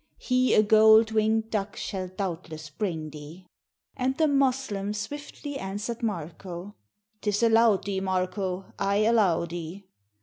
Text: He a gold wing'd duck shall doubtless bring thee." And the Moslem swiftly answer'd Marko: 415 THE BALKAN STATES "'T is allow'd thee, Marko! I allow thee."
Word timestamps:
He 0.17 0.55
a 0.55 0.63
gold 0.63 1.11
wing'd 1.11 1.51
duck 1.51 1.75
shall 1.75 2.07
doubtless 2.07 2.71
bring 2.71 3.11
thee." 3.11 3.45
And 3.95 4.17
the 4.17 4.27
Moslem 4.27 4.95
swiftly 4.95 5.59
answer'd 5.59 6.01
Marko: 6.01 6.73
415 7.21 7.21
THE 7.21 7.21
BALKAN 7.21 7.21
STATES 7.21 7.21
"'T 7.21 7.29
is 7.45 7.53
allow'd 7.53 7.83
thee, 7.85 7.99
Marko! 7.99 8.65
I 8.79 8.95
allow 9.05 9.45
thee." 9.45 9.85